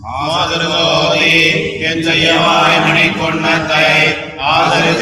[0.00, 1.32] ஆசருதோதி
[1.82, 3.88] என் செய்யவாய் மணி கொன்னத்தை
[4.50, 4.92] ஆசரு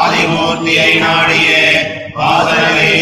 [0.00, 1.64] ஆதிமூர்த்தியை நாடியே
[2.14, 2.94] பாசரவை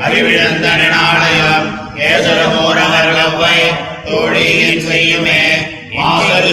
[0.00, 3.58] அறிவிழந்த நாடயம் கேசரமூரவர் கவ்வை
[4.04, 5.42] தோழியின் செய்யுமே
[6.06, 6.52] ஆசரு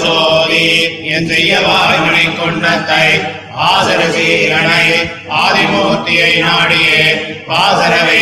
[1.03, 3.07] என் செய்யவாய் மணி கொன்னத்தை
[3.71, 4.85] ஆசர சீலனை
[5.43, 7.01] ஆதிமூர்த்தியை நாடியே
[7.47, 8.21] பாசரவை.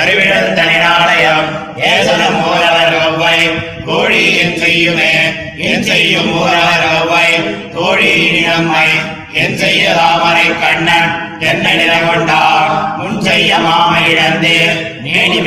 [0.00, 3.38] அறிவிழந்த நாடயம் ஏசனம் மூலவர் ஒவ்வை.
[3.86, 5.12] கோழி என் செய்யுமே
[5.56, 7.28] என் செய்யும் மூலவர் ஒவ்வை.
[7.74, 8.88] தோழியின் நம்மை
[9.32, 12.59] என் செய்ய தாமரை கண்ணன் என்ன நிலை கொண்டார்
[13.00, 14.56] முன் செய்ய மாமை இழந்து
[15.04, 15.38] நேடி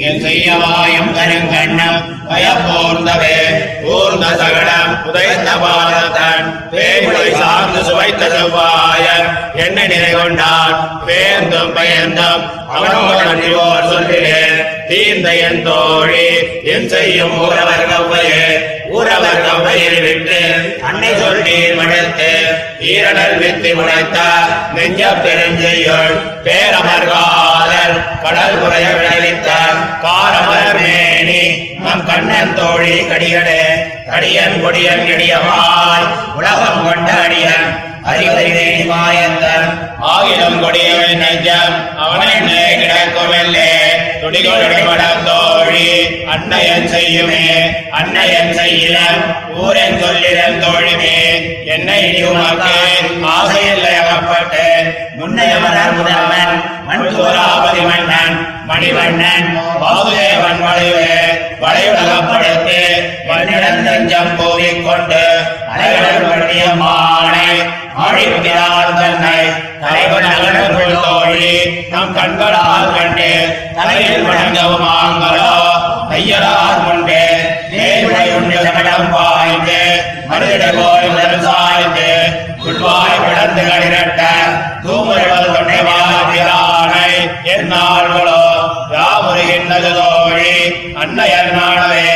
[0.00, 3.36] என் செய்ய வாயும் கருங்கண்ணம் பயப்போர்ந்தவே.
[3.88, 9.28] ஊர்ந்த சகடம் உதயந்த பாரதன் பேமுலை சார்ந்து சுவைத்த செவ்வாயன்
[9.64, 10.74] என்ன நிலை கொண்டான்
[11.06, 14.58] பேர்ந்தும் பயந்தும் அவனோடு அன்றிவோர் சொல்கிறேன்
[14.88, 16.28] தீர்ந்த என் தோழி
[16.64, 18.44] என் செய்யும் ஊரவர் கவ்வையே.
[18.90, 20.38] ஊரவர் கவ்வையில் விட்டு
[20.88, 22.30] அன்னை சொல்லீர் மடுத்து
[22.88, 24.18] ஈரடல் வித்தி உடைத்த
[24.74, 26.14] நெஞ்ச பெருஞ்செய்யுள்
[26.46, 29.48] பேரமர்காதல் கடல் குறைய விளைவித்த
[30.02, 31.42] காரமர் மேனி
[31.78, 33.60] நம் கண்ணன் தோழி கடிகளே
[34.08, 37.68] கடியன் கொடியன் இடியமாய் உலகம் கொண்ட அடியன்
[38.10, 39.66] அறிவறிவே மாயந்தன்.
[40.08, 43.70] ஆகிலும் கொடியவன் நெஞ்சம் அவனென்னே கிடக்குமெல்லே
[44.28, 45.84] துடிகொடுமடம் தோழி
[46.32, 47.44] அன்னையன் செய்யுமே
[47.98, 49.20] அன்னையன் செய்யிலம்
[49.58, 51.14] ஊரன் சொல்லிடம் தோழிமே.
[51.74, 52.74] என்னை உமக்கு
[53.30, 54.64] ஆசையில்லை அகப்பட்டு
[55.14, 56.52] முன்னைய முதல்வன்
[56.88, 58.36] மண்தூராபதி மன்னன்
[58.68, 59.48] மணிவண்ணன்
[59.82, 61.06] பாதுதேவன் வளைவு.
[61.62, 62.78] வளைவுலகப்படுத்து
[63.28, 65.22] மண்ணிடம் நெஞ்சம் போவிக்கொண்டு
[65.72, 67.48] அலைகடல் பண்ணிய மானை
[68.04, 69.38] ஆழிப்பிரான் தன்னை
[69.82, 70.17] தலைவர்
[71.28, 73.30] நகரக்குள் நம் கண்களால் கண்டு
[73.76, 75.50] தலையில் வணங்கவும் ஆங்களோ
[76.16, 77.18] ஐயரார் கொண்டு
[77.72, 79.80] நேர்முறை உண்டு சகடம் பாய்ந்து
[80.30, 82.08] மருதிட போய் முதல் சாய்ந்து
[82.64, 84.22] உள்வாய் பிளந்து கடிரட்ட
[84.84, 87.10] தூமுறைவது கொண்டே வாழ்கிறானை
[87.54, 88.40] என்னாள்களோ
[88.94, 90.52] யாமுருகின்றது தோழி?
[91.02, 92.08] அன்னையர் நாடவே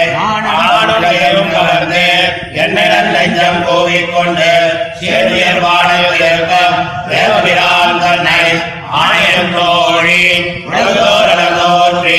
[0.46, 2.06] நாடுடையும் கலர்ந்து
[2.62, 4.50] என்னிடம் நெஞ்சம் கூவிக்கொண்டு
[5.00, 5.62] சேதுயர்
[10.12, 10.32] தோழி
[10.68, 12.18] உலகோரல தோன்றி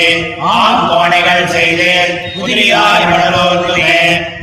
[0.52, 1.90] ஆம் கோணைகள் செய்து
[2.36, 3.98] குதிரியாய் மடலோன்றுமே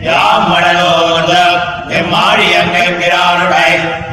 [0.05, 1.57] யாம் மடலோன்றும்
[1.99, 3.71] எம்மாடியங்கை பிரானுடை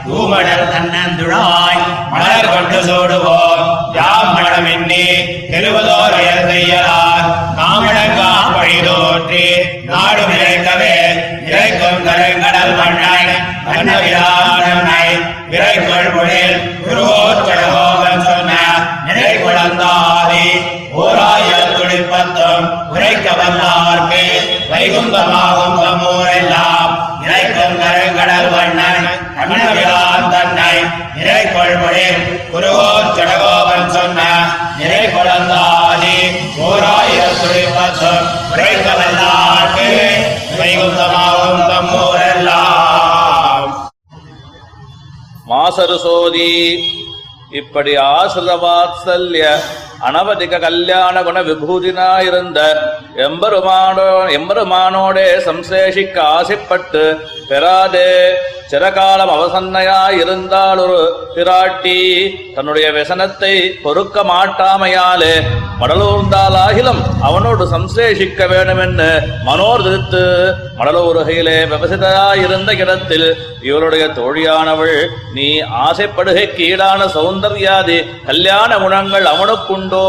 [0.08, 1.82] தூமடல் தன்னந்துழாய்
[2.12, 3.62] மலர் கொண்டு சூடுவோம்.
[3.98, 5.06] யாம் மடமின்னி
[5.52, 7.28] தெருவதோரையர் செய்யலார்
[7.60, 9.46] காமடங்கா வழி தோன்றி
[9.86, 10.96] நாடு விளைக்கவே
[11.48, 13.20] இறைக்கும் கருங்கடல் மண்ணை
[13.68, 15.06] கண்ணவிரானை
[15.52, 17.87] விரைக்குள் பொழில் குருவோச்சடகோகன்
[31.98, 34.22] நிறைக்குள் பொழில் சொன்ன
[34.78, 36.16] நிறை குழந்தாதி
[36.60, 38.88] ஓராயிரம் துடிப்பத்தும் உரைக்க
[40.60, 43.74] வைகுந்தமாகும் தம்மூரெல்லாம்.
[45.46, 46.78] மாசரு சோதி
[47.52, 49.60] இப்படி ஆசுர வாத்சல்ய
[50.04, 52.60] அனவதிக கல்யாண குண விபூதினாயிருந்த
[53.16, 57.20] எம்பெருமானோ எம்பெருமானோடே சம்சேஷிக்க ஆசைப்பட்டு
[57.50, 58.38] பெறாதே
[58.70, 60.98] சிறகாலம் அவசன்னையாயிருந்தால் ஒரு
[61.36, 62.00] பிராட்டி
[62.56, 65.34] தன்னுடைய व्यசனத்தை பொறுக்க மாட்டாமையாலே
[65.82, 69.10] மடலூர்ந்தாலாகிலும் அவனோடு சம்சேஷிக்க வேண்டுமென்னு
[69.46, 70.24] மனோர்திருத்து
[70.80, 73.28] மடலூருகையிலே விவசிதராயிருந்த இடத்தில்
[73.68, 74.96] இவளுடைய தோழியானவள்
[75.34, 75.48] நீ
[75.82, 80.06] ஆசைப்படுகை கீழான சௌந்தர்யாதி கல்யாண குணங்கள் அவனுக்குண்டோ?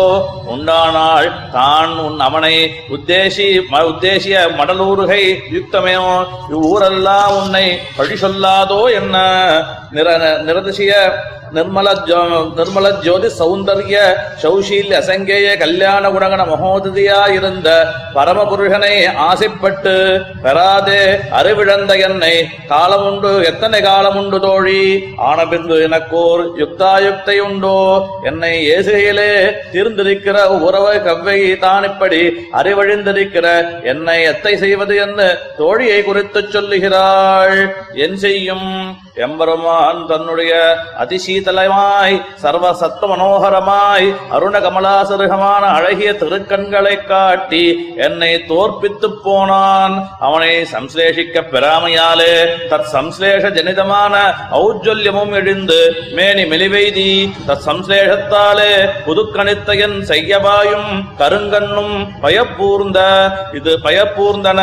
[0.46, 2.54] உண்டானால் தான் உன் அவனை
[2.88, 3.46] உத்தேசி
[3.88, 5.22] உத்தேசிய மடலூருகை
[5.56, 5.94] யுக்தமே
[6.50, 9.16] இவ்வூரெல்லாம் உன்னை பழி சொல்லாதோ என்ன?
[9.92, 10.08] நிர
[10.46, 10.92] நிரதிசிய
[11.54, 22.00] நிர்மல ஜோ- நிர்மல ஜோதி சௌந்தர்ய சௌஷீல்ய அசங்கேய கல்யாண குணகண மகோததியா இருந்த பரமபுருஷனை ஆசைப்பட்டு பெறாதே அறிவிழந்த
[22.00, 22.48] என்னை.
[22.68, 25.04] காலமுண்டு எத்தனை காலமுண்டு தோழி?
[25.16, 28.06] ஆனபிந்து எனக்கோர் யுக்தாயுக்தை உண்டோ?
[28.22, 33.66] என்னை ஏசுகையிலே தீர்ந்திருக்கிற உறவ கவ்வை தான் இப்படி அறிவழிந்திருக்கிற?
[33.84, 37.76] என்னை எத்தை செய்வது என்று தோழியை குறித்துச் சொல்லுகிறாள்.
[37.94, 47.64] என் செய்யும் எம்பெருமான் தன்னுடைய அதிசீல சீதலமாய் சர்வ சத்த மனோகரமாய் அருண கமலாசருகமான அழகிய திருக்கண்களை காட்டி
[47.96, 49.94] என்னை தோற்பித்துப் போனான்.
[50.20, 52.32] அவனை சம்சலேஷிக்க பெறாமையாலே
[52.70, 54.14] தத் சம்சலேஷ ஜனிதமான
[54.62, 55.78] ஔஜ்வல்யமும் எழுந்து
[56.16, 57.12] மேனி மெலிவெய்தி
[57.48, 58.72] தத் சம்சலேஷத்தாலே
[59.06, 62.98] புதுக்கணித்தையன் செய்யவாயும் கருங்கண்ணும் பயப்பூர்ந்த
[63.52, 64.60] இது பயப்பூர்ந்தன.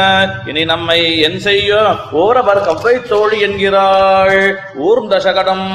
[0.48, 4.60] இனி நம்மை என் செய்யும் ஓரவர் கவ்வை தோழி என்கிறாள்.
[4.76, 5.68] ஊர்ந்த சகடம்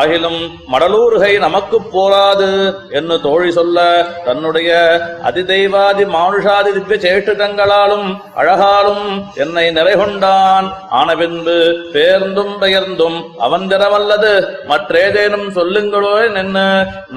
[0.00, 0.29] ஆகிலும்
[0.72, 2.50] மடலூர்கை நமக்கு போராது
[2.98, 3.78] என்று தோழி சொல்ல
[4.24, 4.70] தன்னுடைய
[5.28, 8.06] அதிதெய்வாதி மானுஷாதி திவ்ய சேஷ்டிதங்களாலும்
[8.40, 10.66] அழகாலும் என்னை நிறைகொண்டான்.
[10.98, 11.56] ஆன பின்பு
[11.94, 14.32] பேர்ந்தும் பெயர்ந்தும் அவன் திறமல்லது.
[14.70, 16.66] மற்றேதேனும் சொல்லுங்களோ நின்று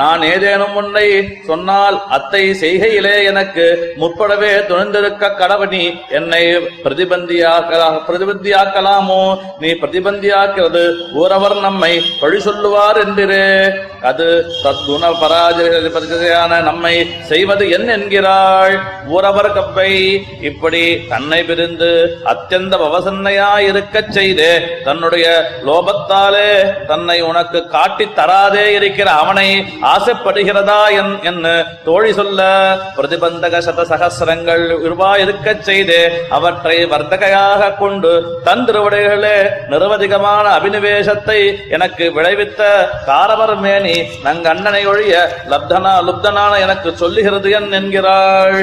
[0.01, 1.07] நான் ஏதேனும் உன்னை
[1.48, 3.65] சொன்னால் அத்தை செய்கையிலே எனக்கு
[4.01, 5.83] முற்படவே துணிந்திருக்க கடவனி
[6.19, 6.44] என்னை
[6.83, 9.21] பிரதிபந்தியாக்கலா பிரதிபந்தியாக்கலாமோ?
[9.60, 10.83] நீ பிரதிபந்தியாக்கிறது
[11.21, 13.00] ஊரவர் நம்மை பழி சொல்லுவார்.
[13.04, 13.76] என்றிரே.
[14.02, 18.80] அது தத்குண பராஜயான நம்மை செய்வது என் என்கிறாள்.
[19.14, 24.62] ஊரவர் கப்பை இப்படி தன்னை பிரிந்து அத்தியந்த பவசன்னையாய் இருக்கச் செய்து.
[24.84, 32.44] தன்னுடைய லோபத்தாலே தன்னை உனக்கு காட்டித் தராதே இருக்கிற அவனை ஆசைப்படுகிறதா என் என்று தோழி சொல்ல
[32.98, 36.26] பிரதிபந்தக சத சகசிரங்கள் உருவாயிருக்கச் செய்து.
[36.30, 42.62] அவற்றை வர்த்தகையாக கொண்டு தன் திருவடைகளே நிரவதிகமான அபினிவேசத்தை எனக்கு விளைவித்த
[43.07, 45.16] காரவர் மேனி நங்கண்ணனை ஒழிய
[45.51, 48.60] லப்தனா லுப்தனான எனக்கு சொல்லுகிறது என் என்கிறாள்.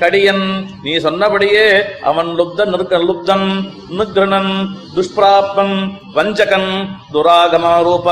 [0.00, 0.44] கடியன்
[0.82, 1.64] நீ சொன்னபடியே
[2.02, 3.46] அவன் லுப்தன் இருக்க லுப்தன்
[3.90, 4.52] நிகிருணன்
[4.94, 5.74] துஷ்பிராப்பன்
[6.14, 6.70] வஞ்சகன்
[7.12, 8.06] துராகமாரூப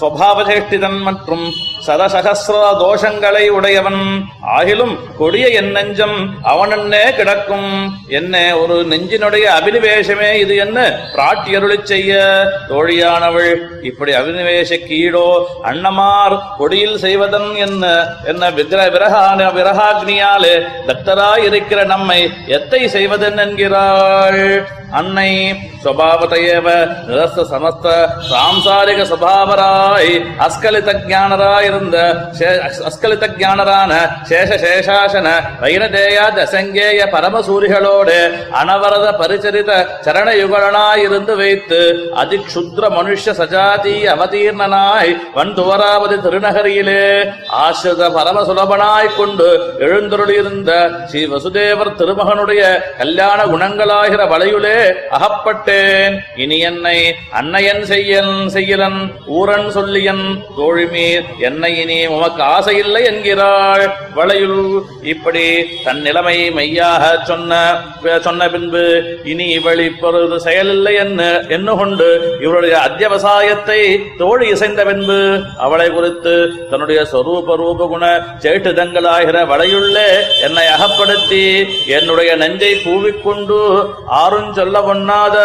[0.00, 1.46] சுவாவசேஷ்டிதன் மற்றும்
[1.86, 4.28] சதசகசிர தோஷங்களை உடையவன்.
[4.58, 7.94] ஆகிலும் கொடிய என் நெஞ்சம் அவனென்னே கிடக்கும்.
[8.08, 11.00] என்ன ஒரு நெஞ்சினுடைய அபினிவேசமே இது என்ன?
[11.14, 13.54] பிராட்டியருளிச் செய்ய தோழியானவள்.
[13.82, 18.06] இப்படி அபினிவேச கீழோ அண்ணமார் கொடியில் செய்வதன் என்ன?
[18.24, 20.54] என்ன விக்கிர விரகான விரகாக்னியாலே
[20.86, 24.68] தத்தராயிருக்கிற நம்மை எத்தை செய்வதென் என்கிறாள்?
[24.98, 25.30] அன்னை
[25.82, 26.68] ஸ்வபாவதையேவ
[27.06, 27.86] நிரஸ்த சமஸ்த
[28.30, 30.10] சாம்சாரிக சுபாவராய்
[30.46, 31.96] அஸ்கலித ஞானராய் இருந்த
[32.88, 33.92] அஸ்கலித ஞானரான
[34.30, 35.28] சேஷ சேஷாசன
[35.62, 38.18] வைரதேயா தசங்கேய பரமசூரிகளோடு
[38.60, 39.70] அனவரத பரிச்சரித
[40.06, 41.80] சரணயுகலனாய் இருந்து வைத்து
[42.22, 47.02] அதிக்ஷுத்ர மனுஷ சஜாதி அவதீர்ணனாய் வன்துவராவதி திருநகரியிலே
[47.62, 49.48] ஆசிரித பரம சுலபனாய் கொண்டு
[49.86, 50.70] எழுந்தருளியிருந்த
[51.08, 52.62] ஸ்ரீ வசுதேவர் திருமகனுடைய
[52.98, 54.78] கல்யாண குணங்களாகிற வலையுளே
[55.16, 56.14] அகப்பட்டேன்.
[56.42, 56.96] இனி என்னை
[57.40, 59.00] அன்னையன் செய்யன் செய்யலன்
[59.38, 60.24] ஊரன் சொல்லியன்
[60.58, 63.86] தோழிமீர் என்னை இனி உமக்கு ஆசையில்லை என்கிறாள்.
[64.16, 64.60] வளையுள்
[65.12, 65.44] இப்படி
[65.84, 67.52] தன் நிலைமை மெய்யாக சொன்ன
[68.26, 68.82] சொன்ன பின்பு
[69.32, 71.20] இனி இவள் இப்பொழுது செயலில்லை என்ன
[71.56, 72.08] எண்ணுகொண்டு
[72.44, 73.80] இவருடைய அத்தியவசாயத்தை
[74.20, 75.18] தோழி இசைந்த பின்பு
[75.66, 76.34] அவளை குறித்து
[76.70, 78.04] தன்னுடைய சொரூப ரூப குண
[78.44, 80.06] சேட்டுதங்களாகிற வளையுள்ளே
[80.46, 81.42] என்னை அகப்படுத்தி
[81.98, 83.58] என்னுடைய நெஞ்சை கூவிக்கொண்டு
[84.22, 85.38] ஆறும் சொல்ல பொன்னாத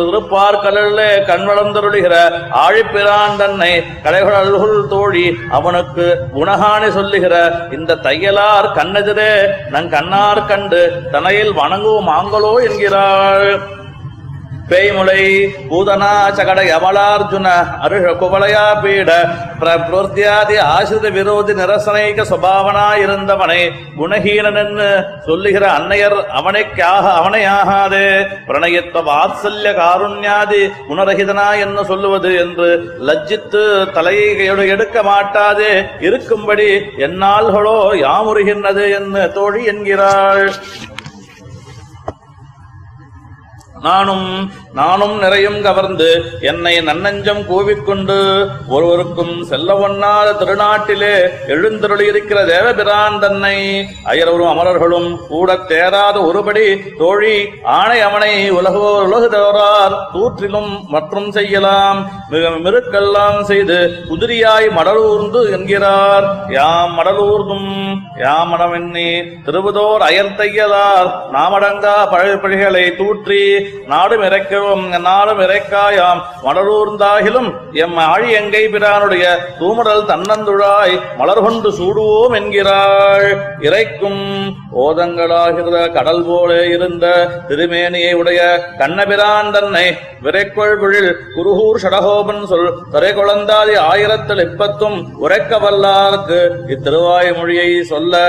[0.00, 2.14] திருப்பார் கடலிலே கண் வளர்ந்தருளுகிற
[2.60, 3.72] ஆழிப்பிரான் தன்னை
[4.04, 6.06] கடைகளுள் தோழி அவனுக்கு
[6.36, 7.34] குணகாணி சொல்லுகிற
[7.70, 9.32] இந்த தையலார் கண்ணெதிரே
[9.70, 10.80] நன் கண்ணார் கண்டு
[11.12, 13.50] தனையில் வணங்குவோம் ஆங்களோ என்கிறாள்.
[14.70, 15.20] பேய்முளை
[15.68, 17.48] பூதனா சகட யமலார்ஜுன
[17.84, 19.10] அருஷ குவலயா பீட
[19.60, 23.60] பிரபுத்தியாதி ஆசிரித விரோதி நிரசனைக சுபாவனாயிருந்தவனை
[23.98, 24.88] குணஹீனனென்னு
[25.26, 28.04] சொல்லுகிற அன்னையர் அவனைக்காக அவனையாகாதே
[28.48, 32.68] பிரணயத்துவ வாத்சல்ய காருண்யாதி குணரகிதனா என்ன சொல்லுவது என்று
[33.08, 33.64] லஜ்ஜித்து
[33.96, 34.28] தலையை
[34.74, 36.68] எடுக்க மாட்டாதே இருக்கும்படி
[37.06, 40.46] என்னால்களோ யாமுறுகின்றது என்று தோழி என்கிறாள்.
[43.80, 44.26] நானும்
[44.78, 46.08] நானும் நிறையும் கவர்ந்து
[46.50, 48.18] என்னை நன்னஞ்சம் கூவிக்கொண்டு
[48.74, 51.14] ஒருவருக்கும் செல்ல ஒண்ணாத திருநாட்டிலே
[51.54, 53.56] எழுந்தருளியிருக்கிற தேவபிரான் தன்னை.
[54.10, 56.66] அயரவரும் அமரர்களும் கூட தேராத ஒருபடி
[57.00, 57.36] தோழி
[57.76, 61.98] ஆணை அவனை உலகோ உலகுதோரார் தூற்றிலும் மற்றும் செய்யலாம்.
[62.32, 63.78] மிக மிருக்கெல்லாம் செய்து
[64.10, 66.26] குதிரியாய் மடலூர்ந்து என்கிறார்.
[66.58, 67.68] யாம் மடலூர்ந்தும்
[68.24, 69.08] யாம் மடமெண்ணி
[69.46, 73.42] திருவதோர் அயர்த்தையலார் நாமடங்கா பழப்பழிகளை தூற்றி
[73.90, 74.66] நாடும் இறக்கவும்
[75.06, 76.20] நாளும் இறைக்காயாம்.
[76.46, 77.48] மலரூர்ந்தாகிலும்
[77.84, 79.24] எம் ஆழி எங்கை பிரானுடைய
[79.60, 83.28] தூமடல் தன்னந்துழாய் மலர் கொண்டு சூடுவோம் என்கிறாள்.
[83.68, 84.22] இறைக்கும்
[84.84, 87.06] ஓதங்களாகிற கடல் போல இருந்த
[87.48, 88.40] திருமேனியை உடைய
[88.80, 89.86] கண்ணபிரான் தன்னை
[90.24, 96.40] விரைக்கொள் விழில் குருகூர் ஷடகோபன் சொல் தரை குழந்தாதி ஆயிரத்தில் இப்பத்தும் உரைக்க வல்லார்க்கு
[96.74, 98.22] இத்திருவாய் மொழியை சொல்ல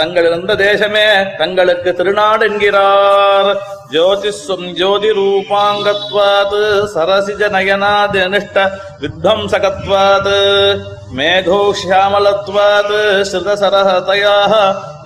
[0.00, 1.06] தங்கள் இருந்த தேசமே
[1.38, 3.50] தங்களுக்கு திருநாடு என்கிறார்.
[3.91, 6.55] ज्योतिस्वम् ज्योतिरूपाङ्गत्वात्
[6.93, 8.57] सरसिजनयनादिनिष्ट
[9.01, 10.31] विध्वंसकत्वात्
[11.17, 12.93] मेघो श्यामलत्वात्
[13.29, 14.53] श्रुतसरहतयाः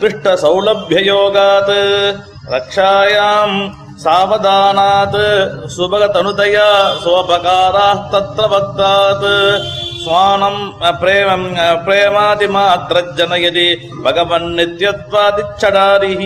[0.01, 1.74] पृष्ठसौलभ्ययोगात्
[2.53, 3.58] रक्षायाम्
[4.03, 5.20] सावधानात्
[5.75, 6.70] सुभगतनुतया
[7.03, 9.27] सोपकाराः तत्र वक्तात्
[10.03, 10.62] स्वानम्
[11.01, 11.48] प्रेमम्
[11.86, 13.68] प्रेमादिमात्रज्जनयति
[14.06, 16.24] भगवन्नित्यत्वादिच्छडारिः